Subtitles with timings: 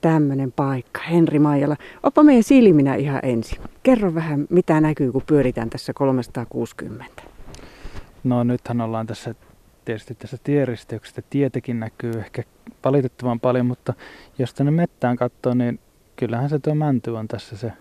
[0.00, 1.76] Tämmöinen paikka, Henri Maijala.
[2.02, 3.58] Oppa meidän silminä ihan ensin.
[3.82, 7.22] Kerro vähän, mitä näkyy, kun pyöritään tässä 360.
[8.24, 9.34] No nythän ollaan tässä
[9.84, 11.22] tietysti tässä tieristeyksessä.
[11.30, 12.42] Tietenkin näkyy ehkä
[12.84, 13.94] valitettavan paljon, mutta
[14.38, 15.78] jos tänne mettään katsoo, niin
[16.16, 17.72] kyllähän se tuo mänty on tässä se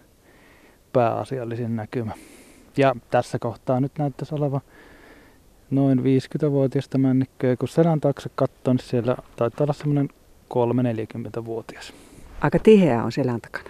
[0.93, 2.11] pääasiallisin näkymä.
[2.77, 4.61] Ja tässä kohtaa nyt näyttäisi olevan
[5.71, 7.55] noin 50-vuotiaista männikköä.
[7.55, 10.09] Kun selän taakse katsoo, niin siellä taitaa olla semmoinen
[10.53, 11.93] 3-40-vuotias.
[12.41, 13.69] Aika tiheä on selän takana.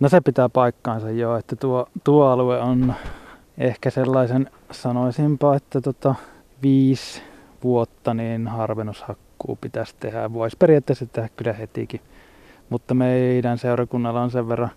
[0.00, 2.94] No se pitää paikkaansa jo, että tuo, tuo alue on
[3.58, 6.14] ehkä sellaisen, sanoisinpa, että tota,
[6.62, 7.22] viisi
[7.64, 10.32] vuotta niin harvennushakkuu pitäisi tehdä.
[10.32, 12.00] Voisi periaatteessa tehdä kyllä hetikin.
[12.70, 14.70] Mutta meidän seurakunnalla on sen verran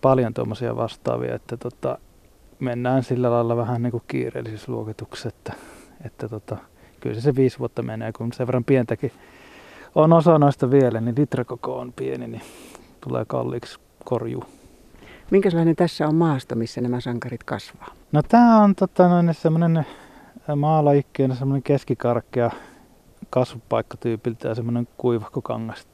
[0.00, 1.98] paljon tuommoisia vastaavia, että tota,
[2.58, 5.52] mennään sillä lailla vähän niin kuin kiireellisissä luokituksessa, että,
[6.04, 6.56] että tota,
[7.00, 9.12] kyllä se, se viisi vuotta menee, kun sen verran pientäkin
[9.94, 12.42] on osa noista vielä, niin litrakoko on pieni, niin
[13.00, 14.44] tulee kalliiksi korjuu.
[15.30, 17.88] Minkälainen tässä on maasto, missä nämä sankarit kasvaa?
[18.12, 19.86] No tämä on tota, noin semmoinen
[20.56, 22.50] maalaikkeen semmoinen keskikarkea
[23.30, 25.86] kasvupaikka tyypiltä ja semmoinen kuivahko kangas.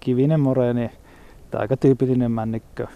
[0.00, 0.90] Kivinen moreeni,
[1.50, 2.86] tämä aika tyypillinen männikkö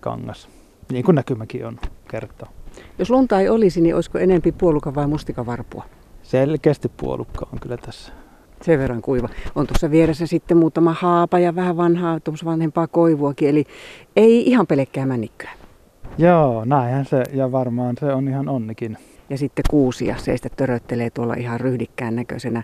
[0.00, 0.48] kangas,
[0.92, 1.78] niin kuin näkymäkin on
[2.10, 2.50] kertaa.
[2.98, 5.84] Jos lunta ei olisi, niin olisiko enempi puoluka vai mustikavarpua?
[6.22, 8.12] Selkeästi puolukka on kyllä tässä.
[8.64, 9.28] Sen verran kuiva.
[9.54, 13.64] On tuossa vieressä sitten muutama haapa ja vähän vanhaa, tuossa vanhempaa koivuakin, eli
[14.16, 15.50] ei ihan pelkkää männikköä.
[16.18, 18.98] Joo, näinhän se, ja varmaan se on ihan onnikin.
[19.30, 22.62] Ja sitten kuusia seistä töröttelee tuolla ihan ryhdikkään näköisenä.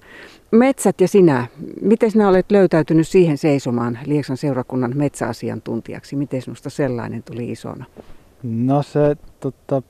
[0.50, 1.46] Metsät ja sinä,
[1.80, 6.16] miten sinä olet löytäytynyt siihen seisomaan Lieksan seurakunnan metsäasiantuntijaksi?
[6.16, 7.84] Miten sinusta sellainen tuli isona?
[8.42, 9.82] No se tota,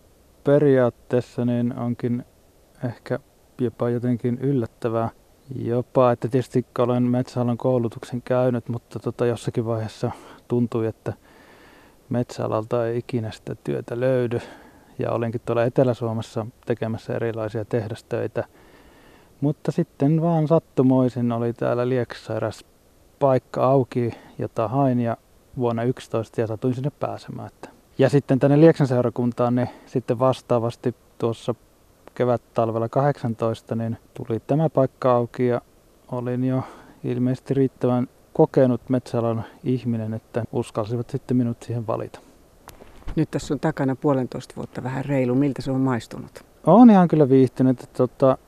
[0.45, 2.25] periaatteessa niin onkin
[2.85, 3.19] ehkä
[3.61, 5.09] jopa jotenkin yllättävää.
[5.57, 10.11] Jopa, että tietysti olen metsäalan koulutuksen käynyt, mutta tota, jossakin vaiheessa
[10.49, 11.13] tuntui, että
[12.09, 14.41] metsäalalta ei ikinä sitä työtä löydy.
[14.99, 18.45] Ja olinkin tuolla Etelä-Suomessa tekemässä erilaisia tehdastöitä.
[19.41, 22.65] Mutta sitten vaan sattumoisin oli täällä Lieksassa eräs
[23.19, 25.17] paikka auki, jota hain ja
[25.57, 27.51] vuonna 11 ja satuin sinne pääsemään.
[27.99, 31.55] Ja sitten tänne Lieksan seurakuntaan niin sitten vastaavasti tuossa
[32.21, 35.61] kevät-talvella 18 niin tuli tämä paikka auki ja
[36.13, 36.63] olin jo
[37.05, 42.21] ilmeisesti riittävän kokenut metsäalan ihminen, että uskalsivat sitten minut siihen valita.
[43.17, 45.35] Nyt tässä on takana puolentoista vuotta vähän reilu.
[45.35, 46.45] Miltä se on maistunut?
[46.67, 47.83] On ihan kyllä viihtynyt.
[47.83, 48.39] Että tota,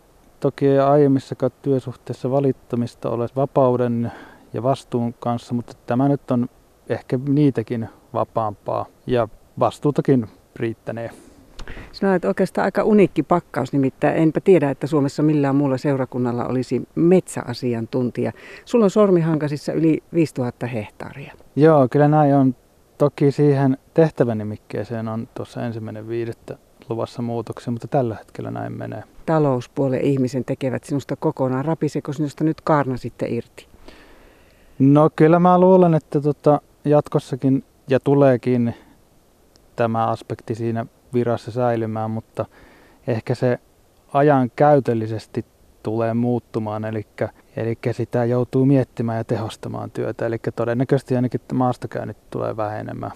[0.40, 4.12] toki aiemmissakaan työsuhteessa valittamista ole vapauden
[4.52, 6.48] ja vastuun kanssa, mutta tämä nyt on
[6.88, 9.28] ehkä niitäkin vapaampaa ja
[9.58, 11.10] vastuutakin riittänee.
[11.92, 16.82] Sinä olet oikeastaan aika unikki pakkaus, nimittäin enpä tiedä, että Suomessa millään muulla seurakunnalla olisi
[16.94, 18.32] metsäasiantuntija.
[18.64, 21.32] Sulla on sormihankasissa yli 5000 hehtaaria.
[21.56, 22.54] Joo, kyllä näin on.
[22.98, 26.58] Toki siihen tehtävänimikkeeseen on tuossa ensimmäinen viidettä
[26.88, 29.02] luvassa muutoksia, mutta tällä hetkellä näin menee.
[29.26, 31.64] Talouspuolen ihmisen tekevät sinusta kokonaan.
[31.64, 33.66] Rapiseko sinusta nyt kaarna sitten irti?
[34.78, 38.74] No kyllä mä luulen, että tota, jatkossakin ja tuleekin
[39.76, 42.44] tämä aspekti siinä virassa säilymään, mutta
[43.06, 43.58] ehkä se
[44.12, 45.44] ajan käytöllisesti
[45.82, 47.06] tulee muuttumaan, eli,
[47.56, 53.12] eli sitä joutuu miettimään ja tehostamaan työtä, eli todennäköisesti ainakin maastokäynnit tulee vähenemään.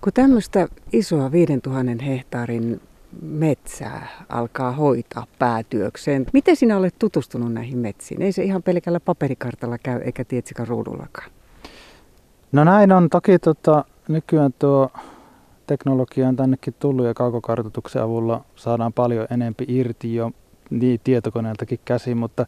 [0.00, 2.80] Kun tämmöistä isoa 5000 hehtaarin
[3.22, 8.22] metsää alkaa hoitaa päätyökseen, miten sinä olet tutustunut näihin metsiin?
[8.22, 11.30] Ei se ihan pelkällä paperikartalla käy eikä tietsikään ruudullakaan.
[12.52, 13.10] No näin on.
[13.10, 14.90] Toki tota, nykyään tuo
[15.72, 20.30] teknologia on tännekin tullut ja kaukokartoituksen avulla saadaan paljon enempi irti jo
[20.70, 22.46] niin tietokoneeltakin käsin, mutta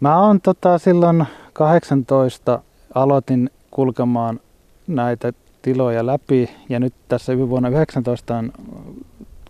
[0.00, 2.62] mä oon tota, silloin 18
[2.94, 4.40] aloitin kulkemaan
[4.86, 5.32] näitä
[5.62, 8.52] tiloja läpi ja nyt tässä vuonna 19 on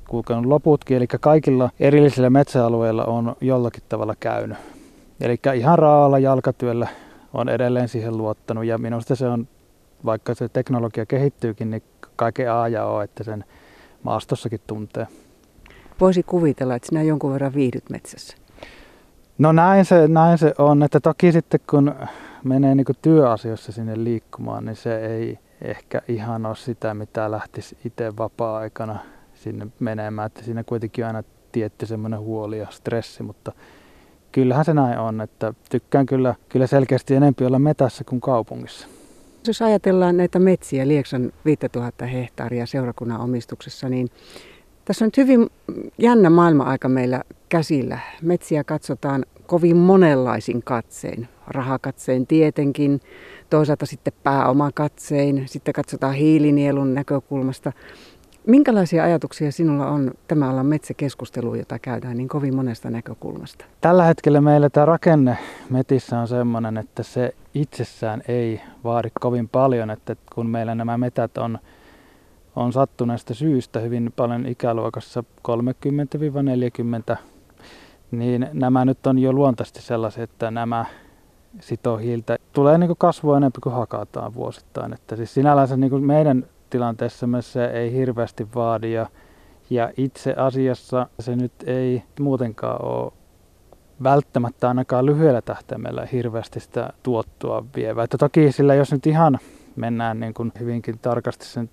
[0.09, 4.59] kulkenut loputkin, eli kaikilla erillisillä metsäalueilla on jollakin tavalla käynyt.
[5.21, 6.89] Eli ihan raalla jalkatyöllä
[7.35, 9.49] on edelleen siihen luottanut ja minusta se on,
[10.05, 11.83] vaikka se teknologia kehittyykin, niin
[12.21, 13.45] kaiken A ja O, että sen
[14.03, 15.07] maastossakin tuntee.
[16.01, 18.37] Voisi kuvitella, että sinä jonkun verran viihdyt metsässä.
[19.39, 21.95] No näin se, näin se on, että toki sitten kun
[22.45, 28.17] menee niin työasioissa sinne liikkumaan, niin se ei ehkä ihan ole sitä, mitä lähtisi itse
[28.17, 28.99] vapaa-aikana
[29.35, 30.27] sinne menemään.
[30.27, 33.53] Että siinä kuitenkin on aina tietty semmoinen huoli ja stressi, mutta
[34.33, 38.89] kyllähän se näin on, että tykkään kyllä, kyllä selkeästi enempi olla metässä kuin kaupungissa.
[39.47, 44.09] Jos ajatellaan näitä metsiä, Lieksan 5000 hehtaaria seurakunnan omistuksessa, niin
[44.85, 45.51] tässä on nyt hyvin
[45.99, 47.99] jännä maailma-aika meillä käsillä.
[48.23, 51.29] Metsiä katsotaan kovin monenlaisin katsein.
[51.47, 53.01] Rahakatseen tietenkin,
[53.51, 57.73] toisaalta sitten pääomakatsein, sitten katsotaan hiilinielun näkökulmasta.
[58.47, 63.65] Minkälaisia ajatuksia sinulla on tämä olla metsäkeskustelu, jota käydään niin kovin monesta näkökulmasta?
[63.81, 65.39] Tällä hetkellä meillä tämä rakenne
[65.71, 71.39] metissä on sellainen, että se itsessään ei vaadi kovin paljon, että kun meillä nämä metät
[71.39, 71.59] on,
[72.57, 75.25] on sattuneesta syystä hyvin paljon ikäluokassa
[77.13, 77.17] 30-40,
[78.11, 80.85] niin nämä nyt on jo luontaisesti sellaisia, että nämä
[81.61, 82.37] sitoo hiiltä.
[82.53, 84.93] Tulee niin kasvua enemmän kuin hakataan vuosittain.
[84.93, 89.07] Että siis sinällänsä niin kuin meidän tilanteessa se ei hirveästi vaadi ja,
[89.71, 93.13] ja itse asiassa se nyt ei muutenkaan ole
[94.03, 98.05] välttämättä ainakaan lyhyellä tähtäimellä hirveästi sitä tuottoa vievää.
[98.05, 99.39] Että toki sillä jos nyt ihan
[99.77, 101.71] mennään niin kuin hyvinkin tarkasti sen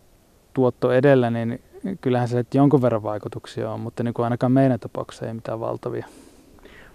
[0.53, 1.61] tuotto edellä, niin
[2.01, 6.05] kyllähän se jonkun verran vaikutuksia on, mutta niin kuin ainakaan meidän tapauksessa ei mitään valtavia.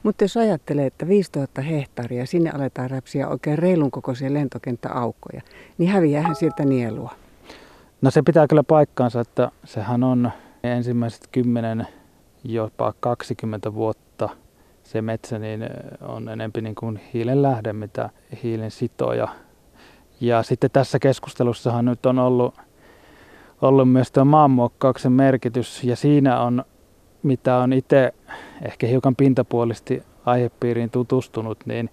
[0.03, 5.43] Mutta jos ajattelee, että 5000 hehtaaria, sinne aletaan räpsiä oikein reilun kokoisia lentokenttäaukkoja,
[5.79, 7.15] niin häviäähän sieltä nielua.
[8.03, 10.31] No se pitää kyllä paikkaansa, että sehän on
[10.63, 11.87] ensimmäiset 10,
[12.45, 14.29] jopa 20 vuotta
[14.83, 15.65] se metsä niin
[16.01, 18.11] on enempi niin kuin hiilen lähde, mitä
[18.43, 19.29] hiilen sitoja.
[20.21, 22.55] Ja sitten tässä keskustelussahan nyt on ollut,
[23.63, 26.65] ollut myös tuo maanmuokkauksen merkitys ja siinä on,
[27.23, 28.15] mitä on itse
[28.63, 31.91] ehkä hiukan pintapuolisti aihepiiriin tutustunut, niin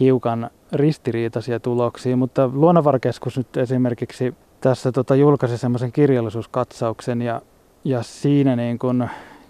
[0.00, 7.42] hiukan ristiriitaisia tuloksia, mutta Luonnonvarakeskus nyt esimerkiksi tässä tota, julkaisi semmoisen kirjallisuuskatsauksen ja,
[7.84, 9.08] ja siinä niin kun,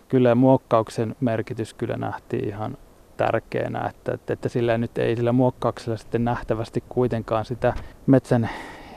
[0.08, 2.76] kyllä muokkauksen merkitys kyllä nähtiin ihan
[3.16, 7.75] tärkeänä, että, että, että sillä nyt ei sillä muokkauksella sitten nähtävästi kuitenkaan sitä
[8.06, 8.50] metsän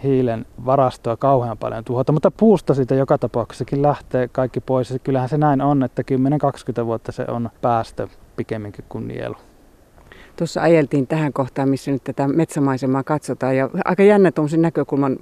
[0.04, 4.92] hiilen varastoa kauhean paljon tuhota, mutta puusta siitä joka tapauksessakin lähtee kaikki pois.
[4.92, 6.04] Ja kyllähän se näin on, että
[6.81, 9.36] 10-20 vuotta se on päästö pikemminkin kuin nielu.
[10.38, 15.18] Tuossa ajeltiin tähän kohtaan, missä nyt tätä metsämaisemaa katsotaan ja aika jännä tuommoisen näkökulman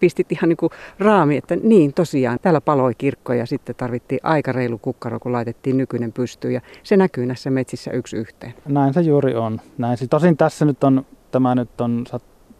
[0.00, 4.52] pistit ihan niin kuin raami, että niin tosiaan, täällä paloi kirkko ja sitten tarvittiin aika
[4.52, 8.54] reilu kukkaro, kun laitettiin nykyinen pystyyn ja se näkyy näissä metsissä yksi yhteen.
[8.68, 9.60] Näin se juuri on.
[9.78, 9.98] Näin.
[10.10, 12.04] Tosin tässä nyt on, tämä nyt on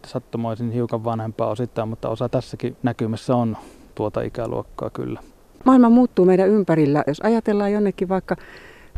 [0.06, 3.56] sattumoisin hiukan vanhempaa osittain, mutta osa tässäkin näkymässä on
[3.94, 5.20] tuota ikäluokkaa kyllä.
[5.64, 7.04] Maailma muuttuu meidän ympärillä.
[7.06, 8.36] Jos ajatellaan jonnekin vaikka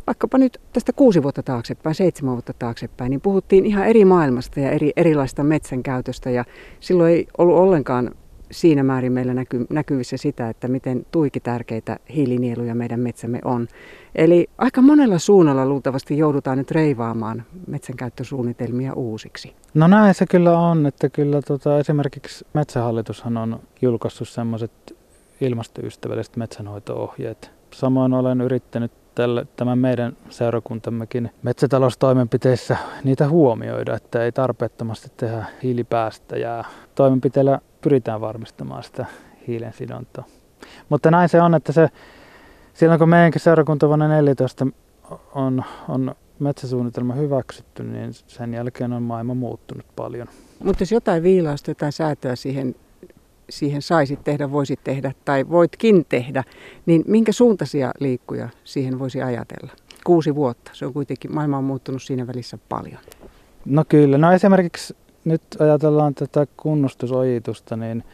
[0.07, 4.71] vaikkapa nyt tästä kuusi vuotta taaksepäin, seitsemän vuotta taaksepäin, niin puhuttiin ihan eri maailmasta ja
[4.71, 6.45] eri, erilaista metsän käytöstä ja
[6.81, 8.11] silloin ei ollut ollenkaan
[8.51, 13.69] siinä määrin meillä näky, näkyvissä sitä, että miten tuiki tärkeitä hiilinieluja meidän metsämme on.
[14.15, 19.53] Eli aika monella suunnalla luultavasti joudutaan nyt reivaamaan metsänkäyttösuunnitelmia uusiksi.
[19.75, 24.97] No näin se kyllä on, että kyllä tota, esimerkiksi Metsähallitushan on julkaissut semmoiset
[25.41, 27.51] ilmastoystävälliset metsänhoito-ohjeet.
[27.75, 36.65] Samoin olen yrittänyt tälle, tämän meidän seurakuntammekin metsätaloustoimenpiteissä niitä huomioida, että ei tarpeettomasti tehdä hiilipäästöjä.
[36.95, 39.07] Toimenpiteillä pyritään varmistamaan sitä
[39.47, 40.25] hiilen sidontaa.
[40.89, 41.89] Mutta näin se on, että se,
[42.75, 44.67] silloin kun meidänkin seurakunta vuonna 14
[45.35, 50.29] on, on metsäsuunnitelma hyväksytty, niin sen jälkeen on maailma muuttunut paljon.
[50.65, 52.75] Mutta jos jotain viilausta, jotain säätöä siihen
[53.51, 56.45] siihen saisit tehdä, voisit tehdä tai voitkin tehdä,
[56.87, 59.73] niin minkä suuntaisia liikkuja siihen voisi ajatella?
[60.05, 62.99] Kuusi vuotta, se on kuitenkin, maailma on muuttunut siinä välissä paljon.
[63.65, 68.05] No kyllä, no esimerkiksi nyt ajatellaan tätä kunnostusojitusta, niin,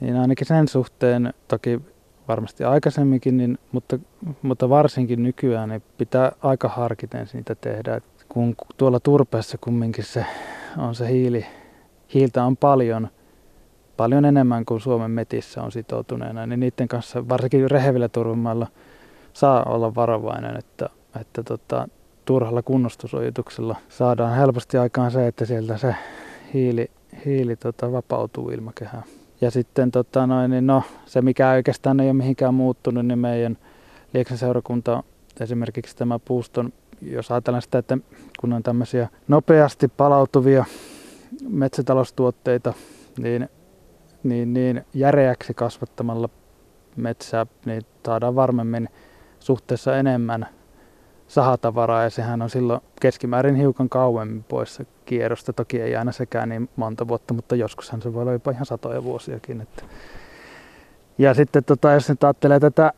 [0.00, 1.80] niin ainakin sen suhteen, toki
[2.28, 3.98] varmasti aikaisemminkin, niin, mutta,
[4.42, 8.00] mutta varsinkin nykyään niin pitää aika harkiten siitä tehdä.
[8.28, 10.26] Kun tuolla turpeessa kumminkin se
[10.78, 11.46] on se hiili,
[12.14, 13.08] hiiltä on paljon,
[13.96, 18.66] paljon enemmän kuin Suomen metissä on sitoutuneena, niin niiden kanssa varsinkin rehevillä turvemailla
[19.32, 20.88] saa olla varovainen, että,
[21.20, 21.88] että tota,
[22.24, 25.94] turhalla kunnostusojituksella saadaan helposti aikaan se, että sieltä se
[26.54, 26.90] hiili,
[27.24, 29.04] hiili tota, vapautuu ilmakehään.
[29.40, 33.58] Ja sitten tota, noin, niin no, se, mikä oikeastaan ei ole mihinkään muuttunut, niin meidän
[34.14, 35.02] Lieksan seurakunta
[35.40, 36.72] esimerkiksi tämä puuston,
[37.02, 37.98] jos ajatellaan sitä, että
[38.40, 40.64] kun on tämmöisiä nopeasti palautuvia
[41.48, 42.74] metsätaloustuotteita,
[43.18, 43.48] niin
[44.28, 46.28] niin, niin järeäksi kasvattamalla
[46.96, 48.88] metsää, niin saadaan varmemmin
[49.40, 50.46] suhteessa enemmän
[51.28, 55.52] sahatavaraa ja sehän on silloin keskimäärin hiukan kauemmin poissa kierrosta.
[55.52, 59.04] Toki ei aina sekään niin monta vuotta, mutta joskushan se voi olla jopa ihan satoja
[59.04, 59.60] vuosiakin.
[59.60, 59.82] Että.
[61.18, 62.92] Ja sitten tota, jos nyt ajattelee tätä,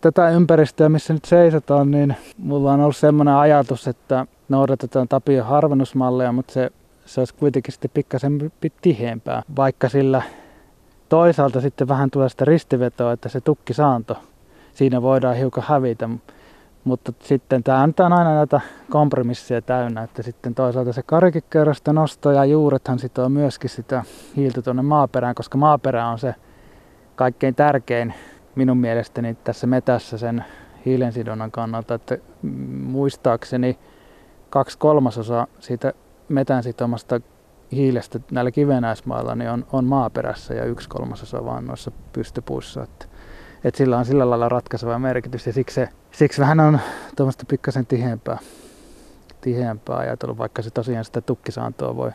[0.00, 6.32] tätä ympäristöä, missä nyt seisotaan, niin mulla on ollut semmoinen ajatus, että noudatetaan Tapion harvennusmalleja,
[6.32, 6.70] mutta se,
[7.06, 10.22] se olisi kuitenkin sitten pikkasen tiheämpää, vaikka sillä
[11.08, 14.16] toisaalta sitten vähän tulee sitä ristivetoa, että se tukkisaanto,
[14.74, 16.08] siinä voidaan hiukan hävitä.
[16.84, 18.60] Mutta sitten tämä on aina näitä
[18.90, 24.04] kompromisseja täynnä, että sitten toisaalta se karikikerästä nosto ja juurethan sitoo myöskin sitä
[24.36, 26.34] hiiltä tuonne maaperään, koska maaperä on se
[27.16, 28.14] kaikkein tärkein
[28.54, 30.44] minun mielestäni tässä metässä sen
[30.86, 32.18] hiilensidonnan kannalta, että
[32.82, 33.78] muistaakseni
[34.50, 35.92] kaksi kolmasosa siitä
[36.28, 37.20] metän sitomasta
[37.72, 42.82] hiilestä näillä kivenäismailla niin on, on maaperässä ja yksi kolmasosa vaan noissa pystypuissa.
[42.82, 43.06] Että,
[43.64, 46.78] että sillä on sillä lailla ratkaiseva merkitys ja siksi, se, siksi vähän on
[47.16, 48.38] tuommoista pikkasen tiheämpää,
[49.40, 52.10] tiheämpää ajatellut, vaikka se tosiaan sitä tukkisaantoa voi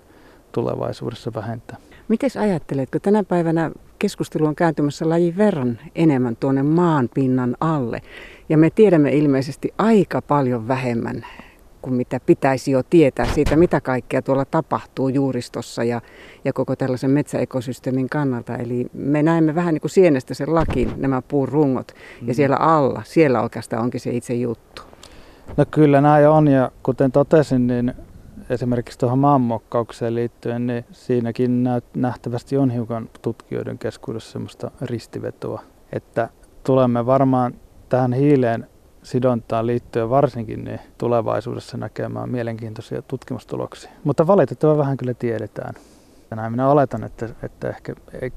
[0.51, 1.77] tulevaisuudessa vähentää.
[2.07, 8.01] Miten ajattelet, kun tänä päivänä keskustelu on kääntymässä lajin verran enemmän tuonne maan pinnan alle,
[8.49, 11.25] ja me tiedämme ilmeisesti aika paljon vähemmän
[11.83, 16.01] kuin mitä pitäisi jo tietää siitä, mitä kaikkea tuolla tapahtuu juuristossa ja,
[16.45, 18.57] ja koko tällaisen metsäekosysteemin kannalta.
[18.57, 22.27] Eli me näemme vähän niin kuin sienestä sen lakin, nämä puurungot, mm.
[22.27, 24.81] ja siellä alla, siellä oikeastaan onkin se itse juttu.
[25.57, 27.93] No kyllä näin on, ja kuten totesin, niin
[28.49, 31.63] esimerkiksi tuohon maanmokkaukseen liittyen, niin siinäkin
[31.95, 35.61] nähtävästi on hiukan tutkijoiden keskuudessa semmoista ristivetoa,
[35.91, 36.29] että
[36.63, 37.53] tulemme varmaan
[37.89, 38.67] tähän hiileen
[39.03, 43.91] sidontaan liittyen varsinkin niin tulevaisuudessa näkemään mielenkiintoisia tutkimustuloksia.
[44.03, 45.73] Mutta valitettavan vähän kyllä tiedetään.
[46.35, 48.31] Näin minä oletan, että, että ehkä ei,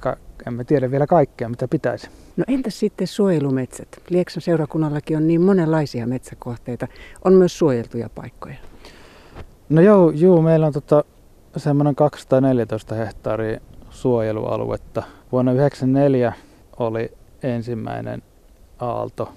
[0.46, 2.08] emme tiedä vielä kaikkea, mitä pitäisi.
[2.37, 3.88] No entäs sitten suojelumetsät?
[4.11, 6.88] Lieksan seurakunnallakin on niin monenlaisia metsäkohteita.
[7.25, 8.56] On myös suojeltuja paikkoja.
[9.68, 11.04] No joo, joo meillä on tota,
[11.56, 15.02] semmoinen 214 hehtaaria suojelualuetta.
[15.32, 16.32] Vuonna 1994
[16.78, 18.23] oli ensimmäinen
[18.78, 19.32] aalto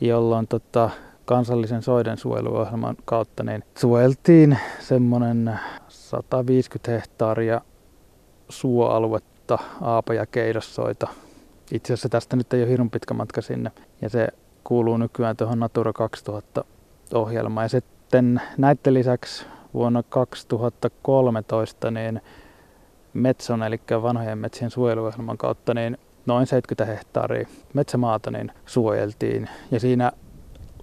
[0.00, 0.90] jolloin tota,
[1.24, 7.60] kansallisen soiden suojeluohjelman kautta niin suojeltiin semmoinen 150 hehtaaria
[8.48, 11.08] suoaluetta, aapo- ja keidossoita.
[11.72, 14.28] Itse asiassa tästä nyt ei ole hirveän pitkä matka sinne ja se
[14.64, 16.64] kuuluu nykyään tuohon Natura 2000
[17.14, 17.64] ohjelmaan.
[17.64, 22.20] Ja sitten näiden lisäksi vuonna 2013 niin
[23.12, 29.48] Metson, eli vanhojen metsien suojeluohjelman kautta, niin noin 70 hehtaaria metsämaata niin suojeltiin.
[29.70, 30.12] Ja siinä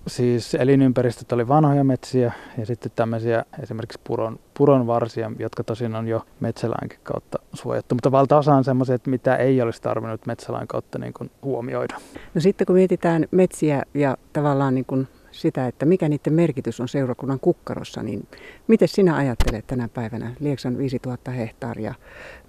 [0.08, 6.08] siis elinympäristöt oli vanhoja metsiä ja sitten tämmöisiä esimerkiksi puron, puron varsia, jotka tosin on
[6.08, 7.96] jo metsälainkin kautta suojattu.
[7.96, 11.96] Mutta valtaosa on semmoisia, että mitä ei olisi tarvinnut metsälain kautta niin kuin huomioida.
[12.34, 16.88] No sitten kun mietitään metsiä ja tavallaan niin kuin sitä, että mikä niiden merkitys on
[16.88, 18.28] seurakunnan kukkarossa, niin
[18.68, 21.94] miten sinä ajattelet tänä päivänä Lieksan 5000 hehtaaria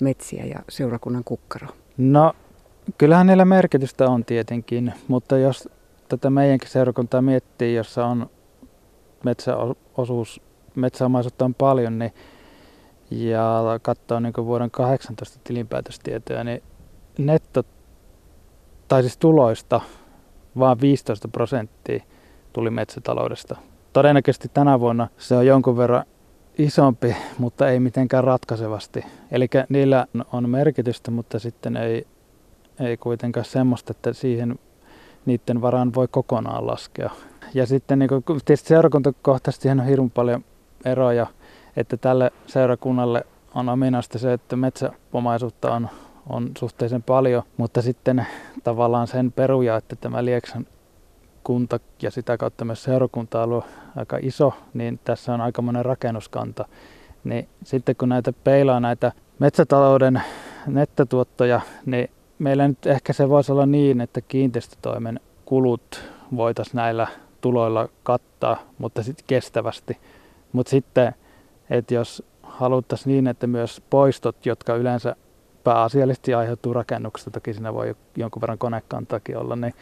[0.01, 1.69] metsiä ja seurakunnan kukkaro?
[1.97, 2.35] No
[2.99, 5.69] Kyllähän niillä merkitystä on tietenkin, mutta jos
[6.09, 8.31] tätä meidänkin seurakuntaa miettii, jossa on
[9.25, 10.41] metsäosuus,
[10.75, 12.13] metsäomaisuutta on paljon, niin
[13.11, 16.63] ja katsoo niin vuoden 18 tilinpäätöstietoja, niin
[17.19, 17.63] netto,
[18.89, 19.81] tai siis tuloista
[20.59, 22.05] vain 15 prosenttia
[22.53, 23.57] tuli metsätaloudesta.
[23.93, 26.05] Todennäköisesti tänä vuonna se on jonkun verran
[26.59, 29.05] isompi, mutta ei mitenkään ratkaisevasti.
[29.31, 32.07] Eli niillä on merkitystä, mutta sitten ei
[32.81, 34.59] ei kuitenkaan semmoista, että siihen
[35.27, 37.11] niiden varaan voi kokonaan laskea.
[37.55, 40.45] Ja sitten niin kuin, tietysti seurakuntakohtaisesti on hirveän paljon
[40.85, 41.27] eroja,
[41.77, 45.89] että tälle seurakunnalle on ominaista se, että metsäomaisuutta on,
[46.29, 48.27] on suhteellisen paljon, mutta sitten
[48.65, 50.67] tavallaan sen peruja, että tämä Lieksan
[51.45, 53.63] kunta ja sitä kautta myös seurakunta on
[53.97, 56.69] aika iso, niin tässä on aika monen rakennuskanta.
[57.25, 60.23] Niin sitten kun näitä peilaa näitä metsätalouden
[60.67, 66.03] nettotuottoja, niin meillä nyt ehkä se voisi olla niin, että kiinteistötoimen kulut
[66.37, 67.07] voitaisiin näillä
[67.41, 69.99] tuloilla kattaa, mutta sitten kestävästi.
[70.53, 71.15] Mutta sitten,
[71.71, 75.17] että jos haluttaisiin niin, että myös poistot, jotka yleensä
[75.65, 79.75] pääasiallisesti aiheutuu rakennuksesta, toki siinä voi jonkun verran konekantaakin olla, niin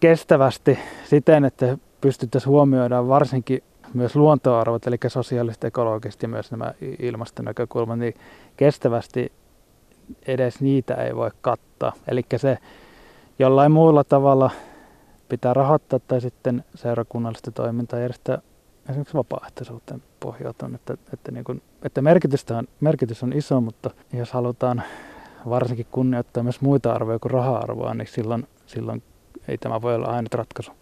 [0.00, 3.62] kestävästi siten, että pystyttäisiin huomioida varsinkin
[3.94, 8.14] myös luontoarvot, eli sosiaaliset, ekologiset ja myös nämä ilmastonäkökulmat, niin
[8.56, 9.32] kestävästi
[10.26, 11.92] edes niitä ei voi kattaa.
[12.08, 12.58] Eli se
[13.38, 14.50] jollain muulla tavalla
[15.28, 18.38] pitää rahoittaa tai sitten seurakunnallista toimintaa järjestää
[18.88, 24.32] esimerkiksi vapaaehtoisuuteen pohjautuen, että, että, niin kuin, että merkitystä on, merkitys on iso, mutta jos
[24.32, 24.82] halutaan
[25.48, 29.02] varsinkin kunnioittaa myös muita arvoja kuin raha-arvoa, niin silloin, silloin
[29.48, 30.72] ei tämä voi olla ainut ratkaisu.